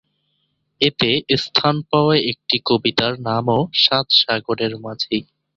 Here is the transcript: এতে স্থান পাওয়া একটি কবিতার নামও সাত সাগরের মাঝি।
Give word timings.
এতে 0.81 1.09
স্থান 1.43 1.75
পাওয়া 1.89 2.15
একটি 2.31 2.57
কবিতার 2.65 3.13
নামও 3.27 3.59
সাত 3.83 4.07
সাগরের 4.19 4.73
মাঝি। 4.77 5.17